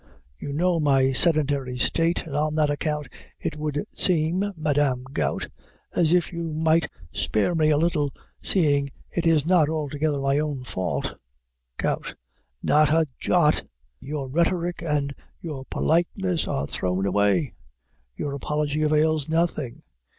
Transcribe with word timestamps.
You 0.35 0.51
know 0.51 0.79
my 0.79 1.13
sedentary 1.13 1.77
state, 1.77 2.25
and 2.25 2.35
on 2.35 2.55
that 2.55 2.71
account, 2.71 3.07
it 3.39 3.55
would 3.55 3.79
seem, 3.93 4.51
Madam 4.57 5.03
Gout, 5.13 5.47
as 5.95 6.11
if 6.11 6.33
you 6.33 6.41
might 6.53 6.89
spare 7.11 7.53
me 7.53 7.69
a 7.69 7.77
little, 7.77 8.11
seeing 8.41 8.89
it 9.11 9.27
is 9.27 9.45
not 9.45 9.69
altogether 9.69 10.19
my 10.19 10.39
own 10.39 10.63
fault. 10.63 11.19
GOUT. 11.77 12.15
Not 12.63 12.89
a 12.91 13.05
jot; 13.19 13.63
your 13.99 14.27
rhetoric 14.27 14.81
and 14.81 15.13
your 15.39 15.65
politeness 15.65 16.47
are 16.47 16.65
thrown 16.65 17.05
away; 17.05 17.53
your 18.15 18.33
apology 18.33 18.81
avails 18.81 19.29
nothing. 19.29 19.83